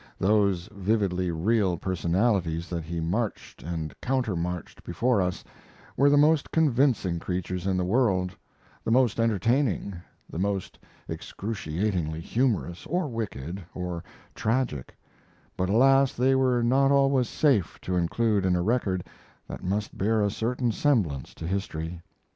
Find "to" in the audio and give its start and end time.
17.81-17.95, 21.35-21.45